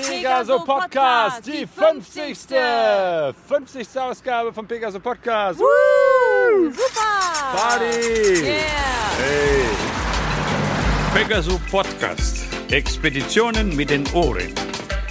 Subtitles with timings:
[0.00, 2.38] Pegaso Podcast, die 50.
[3.46, 4.00] 50.
[4.00, 5.60] Ausgabe vom Pegaso Podcast.
[5.60, 7.54] Woo, super!
[7.54, 8.42] Party!
[8.42, 8.62] Yeah!
[9.18, 9.64] Hey.
[11.14, 12.46] Pegaso Podcast.
[12.70, 14.54] Expeditionen mit den Ohren.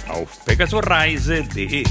[0.08, 1.84] Auf pegasoreise.de.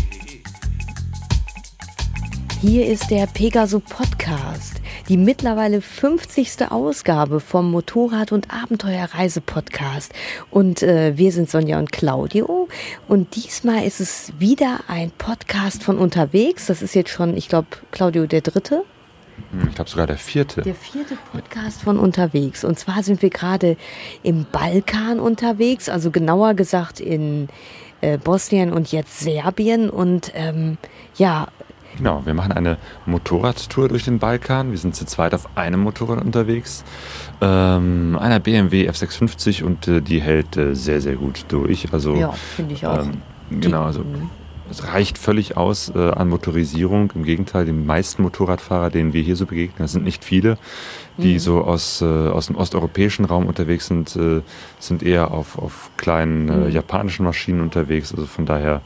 [2.60, 6.72] Hier ist der Pegaso Podcast, die mittlerweile 50.
[6.72, 10.14] Ausgabe vom Motorrad- und Abenteuerreise-Podcast.
[10.50, 12.68] Und äh, wir sind Sonja und Claudio.
[13.08, 16.68] Und diesmal ist es wieder ein Podcast von unterwegs.
[16.68, 18.84] Das ist jetzt schon, ich glaube, Claudio der dritte.
[19.52, 20.62] Hm, Ich glaube sogar der vierte.
[20.62, 22.64] Der vierte Podcast von unterwegs.
[22.64, 23.78] Und zwar sind wir gerade
[24.24, 27.50] im Balkan unterwegs, also genauer gesagt in
[28.02, 29.90] äh, Bosnien und jetzt Serbien.
[29.90, 30.78] Und ähm,
[31.18, 31.48] ja,
[31.98, 34.72] Genau, wir machen eine Motorradtour durch den Balkan.
[34.72, 36.84] Wir sind zu zweit auf einem Motorrad unterwegs.
[37.42, 41.94] Ähm, einer BMW F650 und äh, die hält äh, sehr, sehr gut durch.
[41.94, 43.00] Also, ja, finde ich auch.
[43.04, 43.22] ähm,
[43.60, 44.06] genau, also
[44.72, 47.12] es reicht völlig aus äh, an Motorisierung.
[47.14, 50.58] Im Gegenteil, die meisten Motorradfahrer, denen wir hier so begegnen, das sind nicht viele,
[51.18, 54.42] die so aus, äh, aus dem osteuropäischen Raum unterwegs sind, äh,
[54.80, 58.14] sind eher auf, auf kleinen äh, japanischen Maschinen unterwegs.
[58.14, 58.82] Also von daher,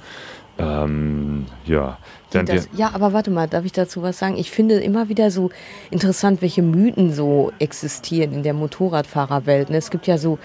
[0.57, 1.97] ähm, ja.
[2.31, 4.37] Wir, Das, ja, aber warte mal, darf ich dazu was sagen?
[4.37, 5.49] Ich finde immer wieder so
[5.89, 9.69] interessant, welche Mythen so existieren in der Motorradfahrerwelt.
[9.69, 9.77] ne?
[9.77, 10.37] Es gibt ja so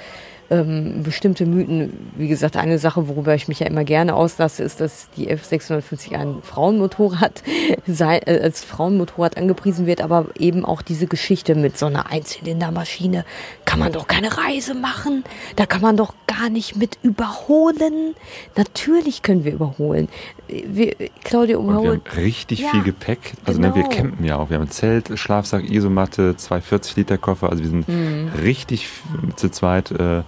[0.51, 2.11] ähm, bestimmte Mythen.
[2.17, 6.15] Wie gesagt, eine Sache, worüber ich mich ja immer gerne auslasse, ist, dass die F650
[6.17, 7.43] ein Frauenmotorrad
[7.87, 13.25] sei, äh, als Frauenmotorrad angepriesen wird, aber eben auch diese Geschichte mit so einer Einzylindermaschine
[13.65, 15.25] kann man doch keine Reise machen.
[15.57, 18.15] Da kann man doch gar nicht mit überholen.
[18.57, 20.09] Natürlich können wir überholen.
[20.49, 22.09] Wir, Claudia und wir überholt.
[22.11, 23.35] haben richtig Ja, viel Gepäck.
[23.45, 23.95] Also ne, wir genau.
[23.95, 24.51] campen ja auch.
[24.51, 27.51] Wir haben ein Zelt, Schlafsack, Isomatte, zwei 40 Liter Koffer.
[27.51, 28.31] Also wir sind Mhm.
[28.43, 28.89] richtig
[29.37, 30.23] zu zweit äh,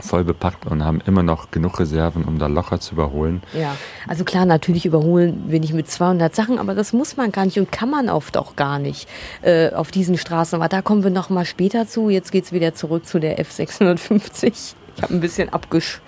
[0.00, 3.40] voll bepackt und haben immer noch genug Reserven, um da locker zu überholen.
[3.52, 3.76] Ja,
[4.08, 7.58] also klar, natürlich überholen wir nicht mit 200 Sachen, aber das muss man gar nicht
[7.58, 9.08] und kann man oft auch gar nicht
[9.42, 10.56] äh, auf diesen Straßen.
[10.56, 12.08] Aber da kommen wir noch mal später zu.
[12.10, 14.74] Jetzt geht's wieder zurück zu der F650.
[14.96, 16.00] Ich habe ein bisschen abgesch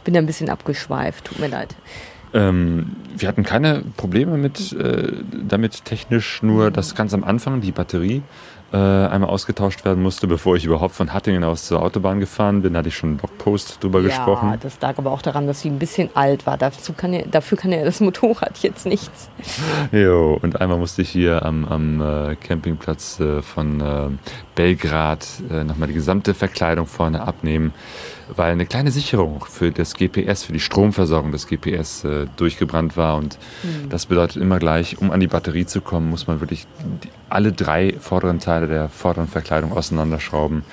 [0.00, 1.26] ich bin da ein bisschen abgeschweift.
[1.26, 1.76] Tut mir leid.
[2.32, 5.12] Ähm, wir hatten keine Probleme mit, äh,
[5.46, 8.22] damit technisch, nur dass ganz am Anfang die Batterie
[8.72, 12.76] äh, einmal ausgetauscht werden musste, bevor ich überhaupt von Hattingen aus zur Autobahn gefahren bin,
[12.78, 14.54] hatte ich schon einen Blogpost drüber Ja, gesprochen.
[14.62, 16.56] das lag aber auch daran, dass sie ein bisschen alt war.
[16.56, 19.28] Dazu kann ja, dafür kann ja das Motorrad jetzt nichts.
[19.92, 24.08] Jo, und einmal musste ich hier am, am äh, Campingplatz äh, von äh,
[24.54, 27.74] Belgrad äh, nochmal die gesamte Verkleidung vorne abnehmen,
[28.36, 33.16] weil eine kleine Sicherung für das GPS, für die Stromversorgung des GPS äh, durchgebrannt war.
[33.16, 33.38] Und
[33.88, 36.66] das bedeutet immer gleich, um an die Batterie zu kommen, muss man wirklich
[37.28, 40.64] alle drei vorderen Teile der vorderen Verkleidung auseinanderschrauben.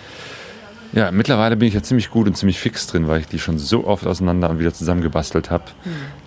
[0.93, 3.57] Ja, mittlerweile bin ich ja ziemlich gut und ziemlich fix drin, weil ich die schon
[3.57, 5.65] so oft auseinander und wieder zusammengebastelt habe.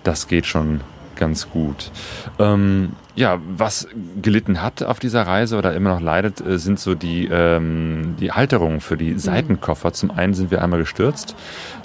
[0.03, 0.81] Das geht schon
[1.21, 1.91] ganz gut.
[2.39, 3.87] Ähm, ja, was
[4.19, 8.31] gelitten hat auf dieser Reise oder immer noch leidet, äh, sind so die, ähm, die
[8.31, 9.93] Halterungen für die Seitenkoffer.
[9.93, 11.35] Zum einen sind wir einmal gestürzt.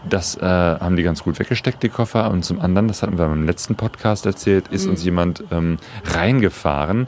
[0.08, 2.30] Das äh, haben die ganz gut weggesteckt, die Koffer.
[2.30, 5.76] Und zum anderen, das hatten wir beim letzten Podcast erzählt, ist uns jemand ähm,
[6.06, 7.06] reingefahren.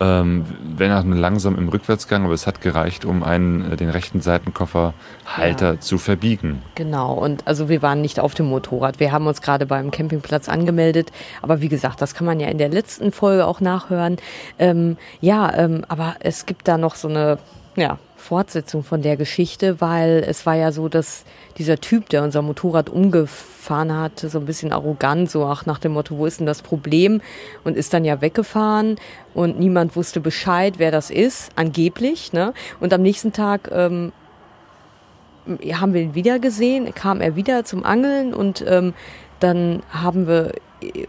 [0.00, 0.44] Ähm,
[0.76, 4.20] wenn auch nur langsam im Rückwärtsgang, aber es hat gereicht, um einen, äh, den rechten
[4.20, 6.62] Seitenkofferhalter zu verbiegen.
[6.76, 9.00] Genau, und also wir waren nicht auf dem Motorrad.
[9.00, 11.10] Wir haben uns gerade beim Campingplatz angemeldet.
[11.42, 14.18] Aber wie gesagt, das kann man ja in der letzten Folge auch nachhören.
[14.58, 17.38] Ähm, ja, ähm, aber es gibt da noch so eine
[17.78, 21.24] ja, Fortsetzung von der Geschichte, weil es war ja so, dass
[21.56, 25.92] dieser Typ, der unser Motorrad umgefahren hat, so ein bisschen arrogant, so auch nach dem
[25.92, 27.20] Motto, wo ist denn das Problem?
[27.64, 28.96] Und ist dann ja weggefahren
[29.34, 32.32] und niemand wusste Bescheid, wer das ist, angeblich.
[32.32, 32.52] Ne?
[32.80, 34.12] Und am nächsten Tag ähm,
[35.72, 38.94] haben wir ihn wieder gesehen, kam er wieder zum Angeln und ähm,
[39.40, 40.52] dann haben wir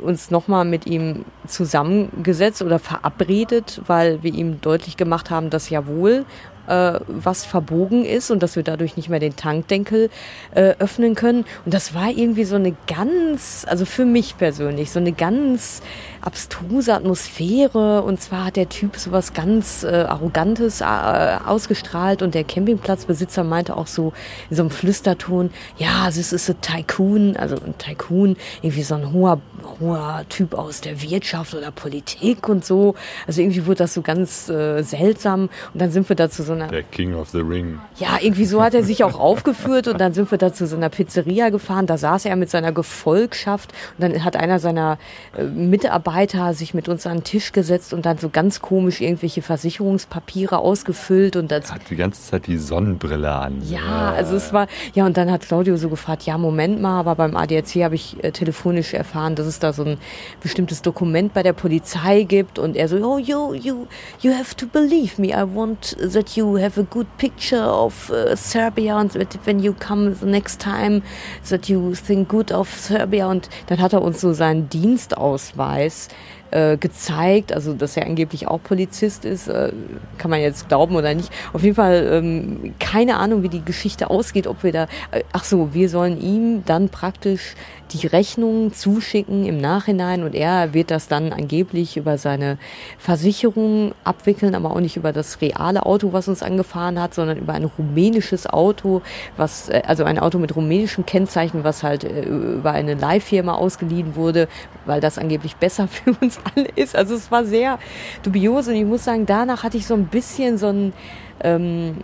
[0.02, 5.86] uns nochmal mit ihm zusammengesetzt oder verabredet, weil wir ihm deutlich gemacht haben, dass ja
[5.88, 6.26] wohl
[6.70, 10.10] äh, was verbogen ist und dass wir dadurch nicht mehr den Tankdenkel
[10.54, 11.46] äh, öffnen können.
[11.66, 15.82] Und das war irgendwie so eine ganz, also für mich persönlich, so eine ganz
[16.22, 18.04] abstruse Atmosphäre.
[18.04, 23.44] Und zwar hat der Typ so was ganz äh, Arrogantes äh, ausgestrahlt und der Campingplatzbesitzer
[23.44, 24.14] meinte auch so
[24.50, 29.12] in so einem Flüsterton, ja, this is a Tycoon, also ein Tycoon, irgendwie so ein
[29.12, 29.42] hoher,
[29.80, 32.96] hoher Typ aus der Wirtschaft oder Politik und so.
[33.28, 35.50] Also irgendwie wurde das so ganz äh, seltsam.
[35.74, 36.68] Und dann sind wir da zu so einer.
[36.68, 37.80] Der King of the Ring.
[37.98, 40.76] Ja, irgendwie so hat er sich auch aufgeführt und dann sind wir da zu so
[40.76, 41.86] einer Pizzeria gefahren.
[41.88, 44.98] Da saß er mit seiner Gefolgschaft und dann hat einer seiner
[45.38, 49.42] äh, Mitarbeiter sich mit uns an den Tisch gesetzt und dann so ganz komisch irgendwelche
[49.42, 53.62] Versicherungspapiere ausgefüllt und das Hat die ganze Zeit die Sonnenbrille an.
[53.64, 57.16] ja, also es war, ja, und dann hat Claudio so gefragt, ja, Moment mal, aber
[57.16, 59.98] beim ADAC habe ich äh, telefonisch erfahren, dass es da so ein
[60.42, 63.88] bestimmtes Dokument bei der Polizei gibt und er so, oh, you, you,
[64.22, 68.36] you have to believe me, I want that you have a good picture of uh,
[68.36, 71.02] Serbia and that when you come the next time,
[71.50, 76.08] that you think good of Serbia und dann hat er uns so seinen Dienstausweis
[76.52, 79.72] äh, gezeigt, also dass er angeblich auch Polizist ist, äh,
[80.18, 81.32] kann man jetzt glauben oder nicht.
[81.54, 85.44] Auf jeden Fall ähm, keine Ahnung, wie die Geschichte ausgeht, ob wir da, äh, ach
[85.44, 87.56] so, wir sollen ihm dann praktisch
[87.92, 92.58] die Rechnung zuschicken im Nachhinein und er wird das dann angeblich über seine
[92.98, 97.54] Versicherung abwickeln, aber auch nicht über das reale Auto, was uns angefahren hat, sondern über
[97.54, 99.02] ein rumänisches Auto,
[99.38, 104.16] was äh, also ein Auto mit rumänischem Kennzeichen, was halt äh, über eine Leihfirma ausgeliehen
[104.16, 104.48] wurde,
[104.86, 106.96] weil das angeblich besser für uns alle ist.
[106.96, 107.80] Also es war sehr
[108.24, 110.94] dubios und ich muss sagen, danach hatte ich so ein bisschen so ein
[111.42, 111.98] ähm,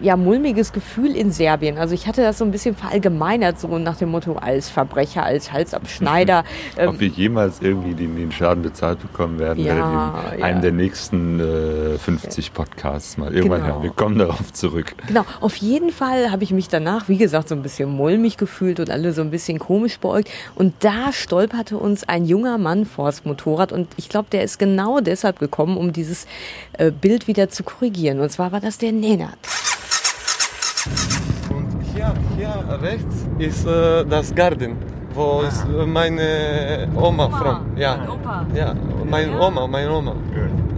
[0.00, 1.78] ja, mulmiges Gefühl in Serbien.
[1.78, 5.52] Also ich hatte das so ein bisschen verallgemeinert, so nach dem Motto, als Verbrecher, als
[5.52, 6.44] Halsabschneider.
[6.76, 10.46] ähm, Ob wir jemals irgendwie den, den Schaden bezahlt bekommen werden, Ja, werden in ja.
[10.46, 13.34] einem der nächsten äh, 50 Podcasts mal.
[13.34, 13.76] Irgendwann, Genau.
[13.78, 14.94] ja, wir kommen darauf zurück.
[15.06, 18.78] Genau, auf jeden Fall habe ich mich danach, wie gesagt, so ein bisschen mulmig gefühlt
[18.80, 20.28] und alle so ein bisschen komisch beäugt.
[20.54, 25.00] Und da stolperte uns ein junger Mann vors Motorrad und ich glaube, der ist genau
[25.00, 26.26] deshalb gekommen, um dieses
[26.74, 28.20] äh, Bild wieder zu korrigieren.
[28.20, 29.36] Und zwar war das der Nenad.
[31.50, 34.76] Und hier, hier rechts ist äh, das Garten,
[35.14, 37.58] wo äh, meine Oma, Oma, from.
[37.76, 38.46] Ja, dein Opa.
[38.54, 38.74] ja,
[39.08, 39.40] meine Ja?
[39.40, 40.14] Oma, meine Oma.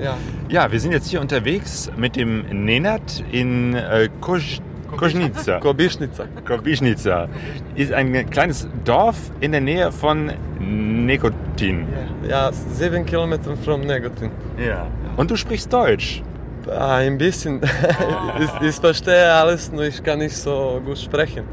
[0.02, 0.16] Ja.
[0.48, 4.60] Ja, wir sind jetzt hier unterwegs mit dem Nenad in äh, Kož,
[4.96, 5.60] Kožnica.
[5.60, 6.24] Kobischnica.
[6.44, 7.28] Kobischnica.
[7.76, 11.86] Ist ein kleines Dorf in der Nähe von Nekotin.
[12.28, 14.30] Ja, sieben Kilometer von Negotin.
[14.58, 14.86] Ja.
[15.16, 16.22] Und du sprichst Deutsch.
[16.68, 17.60] Ah, Ein bisschen.
[18.40, 21.44] ich, ich verstehe alles, nur ich kann nicht so gut sprechen.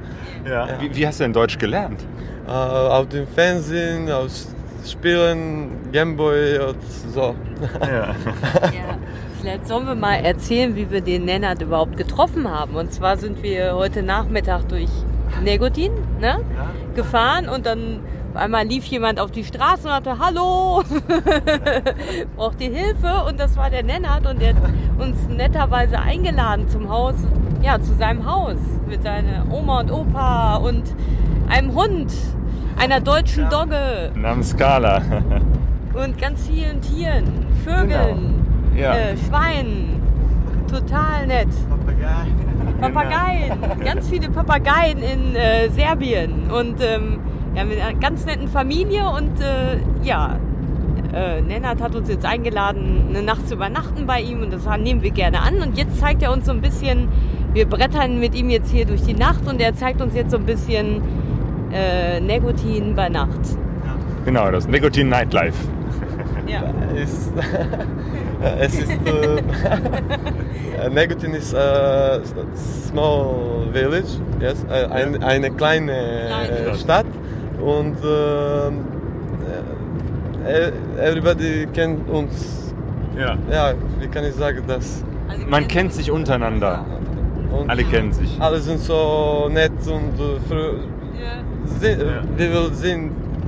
[0.48, 0.68] Ja.
[0.80, 2.02] Wie, wie hast du denn Deutsch gelernt?
[2.48, 4.48] Äh, auf dem Fernsehen, aus
[4.86, 6.78] Spielen, Gameboy und
[7.14, 7.36] so.
[7.82, 8.16] Ja.
[8.62, 8.98] Ja,
[9.40, 12.76] vielleicht sollen wir mal erzählen, wie wir den Nenad überhaupt getroffen haben.
[12.76, 14.90] Und zwar sind wir heute Nachmittag durch
[15.44, 16.38] Negotin ne,
[16.96, 18.00] gefahren und dann
[18.34, 20.84] einmal lief jemand auf die Straße und sagte, hallo,
[22.36, 23.24] braucht ihr Hilfe?
[23.28, 24.62] Und das war der Nenad und der hat
[25.00, 27.16] uns netterweise eingeladen zum Haus,
[27.62, 28.58] ja, zu seinem Haus
[28.88, 30.84] mit seiner Oma und Opa und
[31.50, 32.14] einem Hund,
[32.78, 35.02] einer deutschen Dogge Namens Skala.
[35.94, 37.90] und ganz vielen Tieren, Vögeln,
[38.76, 38.84] Genau.
[38.84, 38.94] Ja.
[38.94, 40.02] äh, Schweinen.
[40.70, 41.48] Total nett.
[42.80, 47.20] Papageien, ganz viele Papageien in äh, Serbien und ähm,
[47.56, 50.38] ja, mit einer ganz netten Familie und äh, ja,
[51.14, 55.02] äh, Nennert hat uns jetzt eingeladen, eine Nacht zu übernachten bei ihm und das nehmen
[55.02, 57.08] wir gerne an und jetzt zeigt er uns so ein bisschen,
[57.54, 60.38] wir brettern mit ihm jetzt hier durch die Nacht und er zeigt uns jetzt so
[60.38, 61.02] ein bisschen
[61.72, 63.40] äh, Negotin bei Nacht.
[64.26, 65.58] Genau, das Nekotin Nightlife.
[66.48, 66.64] Ja.
[66.96, 67.32] ist,
[68.60, 69.42] es ist äh,
[70.90, 72.20] Negotin ist a
[72.56, 77.06] small village, yes, äh, ein, eine kleine Kleine Stadt
[77.62, 78.72] und äh,
[81.00, 82.74] everybody kennt uns.
[83.18, 83.36] Ja.
[83.52, 85.04] Ja, wie kann ich sagen das?
[85.28, 86.86] Also Man kennt sich untereinander.
[87.52, 88.38] Und Alle kennen sich.
[88.40, 90.40] alle sind so nett und äh,
[91.20, 92.22] Ja.
[92.38, 92.74] wir will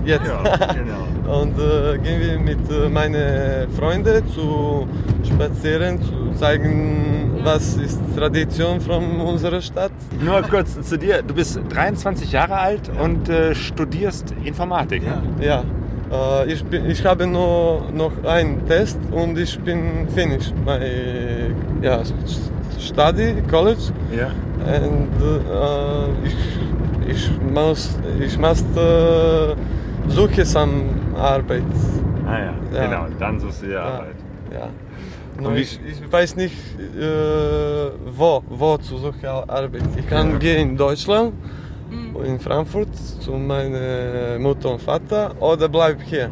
[0.06, 0.24] jetzt.
[0.26, 1.40] genau.
[1.42, 4.88] Und äh, gehen wir mit äh, meinen Freunden zu
[5.24, 9.92] spazieren, zu zeigen, was ist Tradition von unserer Stadt.
[10.24, 11.22] Nur kurz zu dir.
[11.22, 15.04] Du bist 23 Jahre alt und äh, studierst Informatik.
[15.40, 15.64] Ja,
[16.12, 20.54] äh, ich, bin, ich habe nur noch einen Test und ich bin finished.
[20.66, 22.02] My ja,
[22.80, 23.94] study, college.
[24.16, 24.32] Ja.
[24.66, 28.64] Und äh, ich, ich muss, ich muss
[30.10, 30.84] äh, suche some
[31.18, 31.64] Arbeit.
[32.28, 32.86] Ah ja, Ja.
[32.86, 33.06] genau.
[33.20, 33.84] Dann suchst du dir Ja.
[33.84, 34.16] Arbeit.
[34.52, 34.68] Ja.
[35.42, 36.56] Nur ich, ich weiß nicht,
[37.00, 39.84] äh, wo, wo zu suchen Arbeit.
[39.98, 41.34] Ich kann gehen in Deutschland,
[42.26, 46.30] in Frankfurt zu meiner Mutter und Vater oder bleib hier.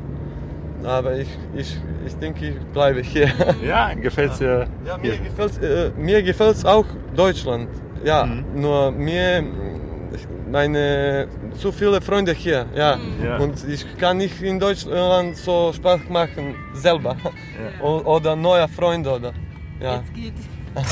[0.84, 3.30] Aber ich, ich, ich denke, ich bleibe hier.
[3.66, 4.68] Ja, gefällt's dir?
[4.86, 7.70] Ja, mir gefällt äh, mir gefällt's auch Deutschland.
[8.04, 8.62] Ja, Mhm.
[8.62, 9.42] nur mir
[10.52, 12.66] meine zu viele Freunde hier.
[12.76, 12.98] Ja.
[13.24, 13.38] Ja.
[13.38, 17.16] und ich kann nicht in Deutschland so Spaß machen selber
[17.82, 19.34] O oder neue Freunde oder.
[19.80, 20.04] Ja.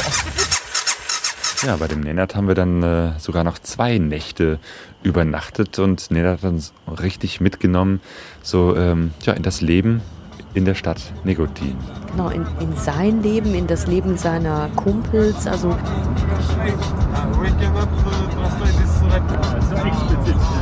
[1.65, 4.60] Ja, bei dem Nenad haben wir dann äh, sogar noch zwei Nächte
[5.01, 8.01] übernachtet und Nenad hat uns richtig mitgenommen,
[8.43, 10.01] so ähm, ja, in das Leben
[10.53, 11.75] in der Stadt Negotin.
[12.12, 15.48] Genau, in, in sein Leben, in das Leben seiner Kumpels.
[15.48, 15.75] Also
[19.05, 20.54] We cannot uh, translate this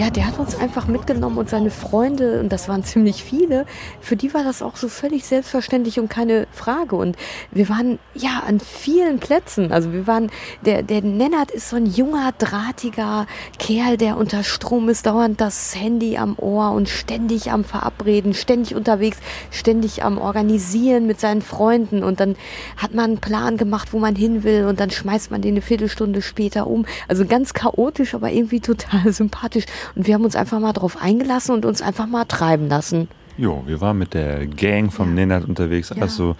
[0.00, 3.66] ja, der hat uns einfach mitgenommen und seine Freunde, und das waren ziemlich viele,
[4.00, 6.96] für die war das auch so völlig selbstverständlich und keine Frage.
[6.96, 7.16] Und
[7.50, 9.72] wir waren ja an vielen Plätzen.
[9.72, 10.30] Also wir waren,
[10.64, 13.26] der, der Nennert ist so ein junger, drahtiger
[13.58, 18.74] Kerl, der unter Strom ist, dauernd das Handy am Ohr und ständig am Verabreden, ständig
[18.74, 19.18] unterwegs,
[19.50, 22.02] ständig am Organisieren mit seinen Freunden.
[22.04, 22.36] Und dann
[22.78, 25.60] hat man einen Plan gemacht, wo man hin will, und dann schmeißt man den eine
[25.60, 26.86] Viertelstunde später um.
[27.06, 29.66] Also ganz chaotisch, aber irgendwie total sympathisch.
[29.94, 33.08] Und wir haben uns einfach mal drauf eingelassen und uns einfach mal treiben lassen.
[33.36, 35.14] Jo, wir waren mit der Gang vom Ja.
[35.26, 36.02] Nenad unterwegs, Ja.
[36.02, 36.36] also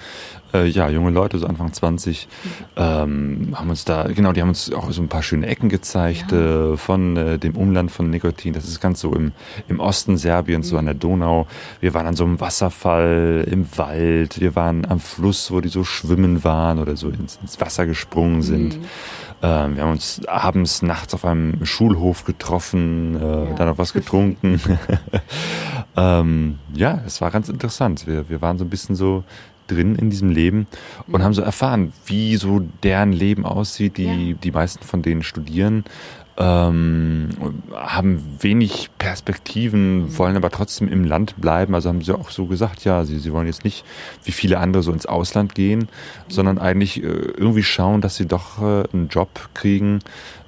[0.52, 2.28] äh, ja, junge Leute, so Anfang 20,
[2.76, 6.33] ähm, haben uns da, genau, die haben uns auch so ein paar schöne Ecken gezeigt
[6.33, 6.73] Ja.
[6.73, 8.52] äh, von äh, dem Umland von Nikotin.
[8.52, 9.33] Das ist ganz so im,
[9.69, 11.47] im Osten Serbiens, so an der Donau.
[11.80, 15.85] Wir waren an so einem Wasserfall im Wald, wir waren am Fluss, wo die so
[15.85, 18.78] schwimmen waren oder so ins, ins Wasser gesprungen sind.
[19.42, 23.54] Ähm, wir haben uns abends, nachts auf einem Schulhof getroffen, äh, Ja.
[23.54, 24.61] dann noch was getrunken.
[25.97, 28.06] ähm, ja, es war ganz interessant.
[28.06, 29.25] Wir, wir waren so ein bisschen so
[29.66, 30.66] drin in diesem Leben
[31.06, 33.97] und haben so erfahren, wie so deren Leben aussieht.
[33.99, 34.35] Die, Ja.
[34.42, 35.85] die meisten von denen studieren,
[36.40, 37.28] ähm,
[37.75, 41.75] haben wenig Perspektiven, wollen aber trotzdem im Land bleiben.
[41.75, 43.85] Also haben sie auch so gesagt, ja, sie, sie wollen jetzt nicht
[44.25, 45.88] wie viele andere so ins Ausland gehen,
[46.28, 50.00] sondern eigentlich äh, irgendwie schauen, dass sie doch äh, einen Job kriegen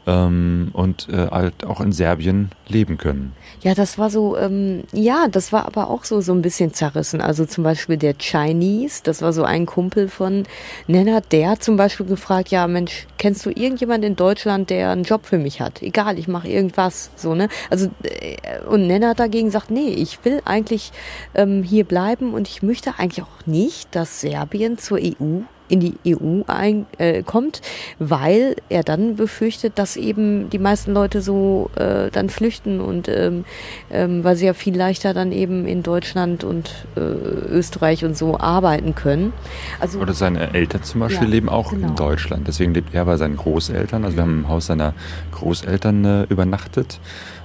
[0.06, 3.32] ähm, und äh, halt auch in Serbien leben können.
[3.60, 7.20] Ja, das war so, ähm, ja, das war aber auch so, so ein bisschen zerrissen.
[7.20, 10.44] Also zum Beispiel der Chinese, das war so ein Kumpel von
[10.88, 15.04] Nennert, der hat zum Beispiel gefragt, ja Mensch, kennst du irgendjemand in Deutschland, der einen
[15.04, 15.82] Job für mich hat?
[15.82, 17.48] Egal, ich mache irgendwas, so, ne?
[17.70, 20.92] Also, äh, und Nennert dagegen sagt, nee, ich will eigentlich
[21.34, 25.94] ähm, hier bleiben und ich möchte eigentlich auch nicht, dass Serbien zur EU in die
[26.06, 27.62] EU ein, äh, kommt,
[27.98, 33.44] weil er dann befürchtet, dass eben die meisten Leute so äh, dann flüchten und ähm,
[33.90, 38.38] ähm, weil sie ja viel leichter dann eben in Deutschland und äh, Österreich und so
[38.38, 39.32] arbeiten können.
[39.80, 41.88] Also Oder seine Eltern zum Beispiel Ja, leben auch genau.
[41.88, 42.46] in Deutschland.
[42.48, 44.04] Deswegen lebt er bei seinen Großeltern.
[44.04, 44.94] Also wir haben im Haus seiner
[45.32, 47.00] Großeltern äh, übernachtet,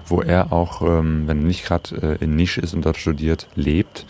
[0.07, 3.47] wo er auch, ähm, wenn er nicht gerade äh, in Nisch ist und dort studiert,
[3.55, 4.05] lebt.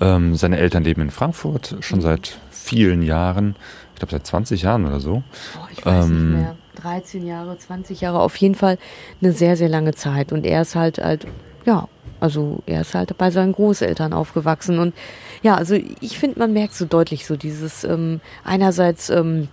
[0.00, 0.06] Mhm.
[0.06, 3.56] Ähm, seine Eltern leben in Frankfurt schon seit vielen Jahren.
[3.94, 5.22] Ich glaube seit 20 Jahren oder so.
[5.56, 6.56] Oh, ich weiß Ähm, nicht mehr.
[6.82, 8.78] 13 Jahre, 20 Jahre, auf jeden Fall
[9.22, 10.32] eine sehr, sehr lange Zeit.
[10.32, 11.26] Und er ist halt halt,
[11.64, 11.88] ja,
[12.20, 14.78] also er ist halt bei seinen Großeltern aufgewachsen.
[14.78, 14.94] Und
[15.42, 19.48] ja, also ich finde, man merkt so deutlich so dieses ähm, einerseits ähm,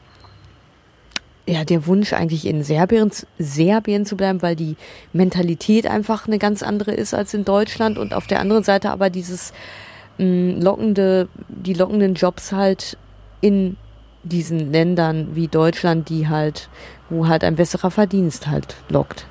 [1.48, 4.76] ja, der Wunsch eigentlich in Serbien, Serbien zu bleiben, weil die
[5.12, 9.10] Mentalität einfach eine ganz andere ist als in Deutschland und auf der anderen Seite aber
[9.10, 9.54] dieses
[10.18, 12.98] mh, lockende, die lockenden Jobs halt
[13.42, 13.78] in
[14.24, 16.70] diesen Ländern wie Deutschland, die halt,
[17.10, 19.26] wo halt ein besserer Verdienst halt lockt.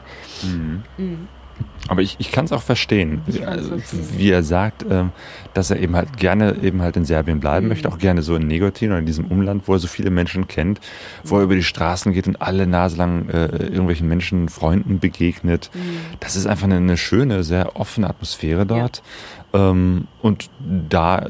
[1.89, 4.09] Aber ich, ich kann es auch verstehen, Also, verstehen.
[4.17, 5.11] wie er sagt, ähm,
[5.55, 7.71] dass er eben halt gerne eben halt in Serbien bleiben Mhm.
[7.71, 10.47] möchte, auch gerne so in Negotin oder in diesem Umland, wo er so viele Menschen
[10.47, 10.81] kennt,
[11.25, 11.41] wo Mhm.
[11.41, 15.71] er über die Straßen geht und alle Nase lang äh, irgendwelchen Menschen, Freunden begegnet.
[15.75, 15.81] Mhm.
[16.21, 19.03] Das ist einfach eine, eine schöne, sehr offene Atmosphäre dort.
[19.53, 21.29] Ähm, und da,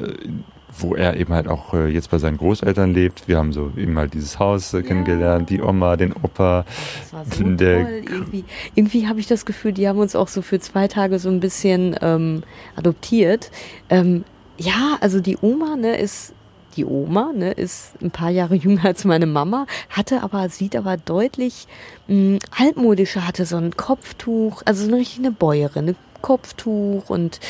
[0.83, 3.97] wo er eben halt auch äh, jetzt bei seinen Großeltern lebt, wir haben so eben
[3.99, 6.65] halt dieses Haus äh, kennengelernt, die Oma, den Opa.
[7.01, 7.57] Das war so toll.
[7.57, 8.45] Irgendwie,
[8.75, 11.41] irgendwie habe ich das Gefühl, die haben uns auch so für zwei Tage so ein
[11.41, 12.43] bisschen ähm,
[12.77, 13.51] adoptiert.
[13.89, 14.25] Ähm,
[14.59, 16.35] ja, also die Oma, ne, ist
[16.77, 20.97] die Oma, ne, ist ein paar Jahre jünger als meine Mama, hatte aber, sieht aber
[20.97, 21.67] deutlich
[22.09, 27.41] mh, altmodischer, hatte so ein Kopftuch, also so eine richtige Bäuerin, ne, Kopftuch und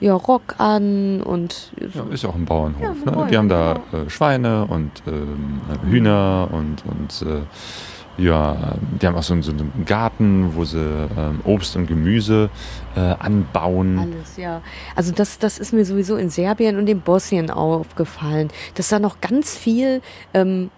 [0.00, 2.96] ja, Rock an und Ja, ist ja auch ein Bauernhof.
[3.06, 3.26] Ja, ne?
[3.30, 4.04] Die haben da genau.
[4.04, 7.42] äh, Schweine und ähm, Hühner und, und äh,
[8.20, 12.50] ja, die haben auch so, einen- so einen Garten, wo sie ähm, Obst und Gemüse
[12.96, 13.96] äh, anbauen.
[13.96, 14.60] Alles, ja.
[14.96, 19.20] Also das, das ist mir sowieso in Serbien und in Bosnien aufgefallen, dass da noch
[19.20, 20.02] ganz viel,
[20.34, 20.70] ähm,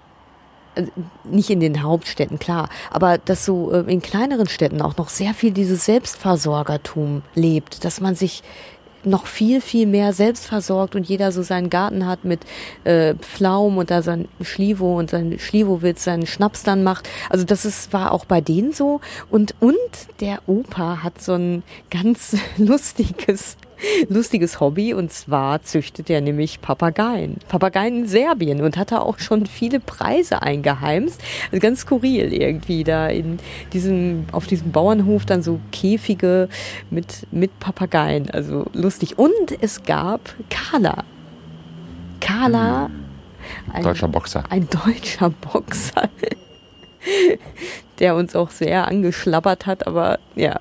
[1.25, 5.35] nicht in den Hauptstädten, klar, aber dass so äh, in kleineren Städten auch noch sehr
[5.35, 8.43] viel dieses Selbstversorgertum lebt, dass man sich
[9.05, 12.41] noch viel, viel mehr selbstversorgt und jeder so seinen Garten hat mit
[12.85, 17.09] äh, Pflaum und da sein Schlivo und sein Schliwowitz seinen Schnaps dann macht.
[17.31, 19.01] Also das ist, war auch bei denen so.
[19.31, 19.79] Und, und
[20.21, 23.57] der Opa hat so ein ganz lustiges
[24.09, 27.37] lustiges Hobby und zwar züchtet er nämlich Papageien.
[27.49, 31.21] Papageien in Serbien und hat da auch schon viele Preise eingeheimst.
[31.51, 33.39] Also ganz skurril irgendwie da in
[33.73, 36.49] diesem, auf diesem Bauernhof dann so Käfige
[36.91, 38.31] mit, mit Papageien.
[38.31, 39.19] Also lustig.
[39.19, 41.05] Und es gab Carla.
[42.21, 42.91] Carla.
[43.73, 44.45] Ein deutscher Boxer.
[44.51, 46.09] Ein deutscher Boxer.
[47.99, 50.61] der uns auch sehr angeschlappert hat, aber ja,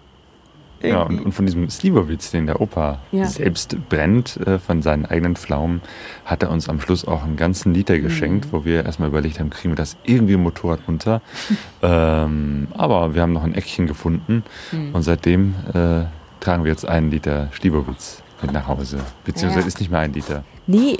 [0.81, 3.25] ja, und, und, von diesem Slivovitz, den der Opa ja.
[3.25, 5.81] selbst brennt, äh, von seinen eigenen Pflaumen,
[6.25, 8.03] hat er uns am Schluss auch einen ganzen Liter mhm.
[8.03, 8.51] geschenkt, mhm.
[8.51, 11.21] wo wir erstmal überlegt haben, kriegen wir das irgendwie im Motorrad runter.
[11.81, 14.95] ähm, aber wir haben noch ein Eckchen gefunden mhm.
[14.95, 16.05] und seitdem äh,
[16.39, 18.99] tragen wir jetzt einen Liter Slivovitz mit nach Hause.
[19.25, 19.67] Beziehungsweise ja.
[19.67, 20.43] ist nicht mehr ein Liter.
[20.67, 20.97] Nee,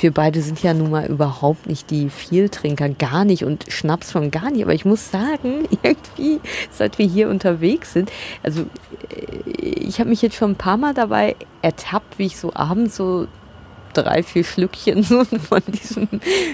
[0.00, 4.30] wir beide sind ja nun mal überhaupt nicht die Vieltrinker, gar nicht und Schnaps schon
[4.30, 4.62] gar nicht.
[4.62, 6.40] Aber ich muss sagen, irgendwie,
[6.70, 8.10] seit wir hier unterwegs sind,
[8.42, 12.52] also äh, ich habe mich jetzt schon ein paar Mal dabei ertappt, wie ich so
[12.54, 13.26] abends so
[13.92, 16.08] drei, vier Schlückchen von diesem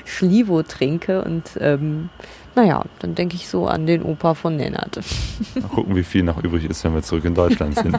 [0.05, 2.09] Schlivo trinke und ähm,
[2.55, 5.01] naja, dann denke ich so an den Opa von Nennert.
[5.55, 7.97] Mal gucken, wie viel noch übrig ist, wenn wir zurück in Deutschland sind.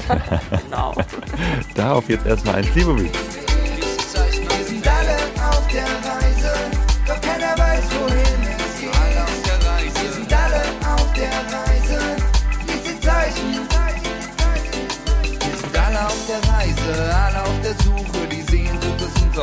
[0.69, 0.93] genau.
[1.75, 3.42] Darauf jetzt erstmal ein Slivovitz.